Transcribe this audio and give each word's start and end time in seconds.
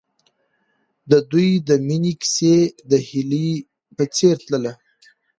د 1.11 1.13
دوی 1.31 1.49
د 1.67 1.69
مینې 1.87 2.13
کیسه 2.21 2.55
د 2.89 2.91
هیلې 3.07 3.49
په 3.95 4.03
څېر 4.15 4.35
تلله. 4.45 4.73